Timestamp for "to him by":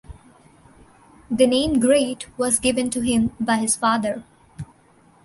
2.89-3.57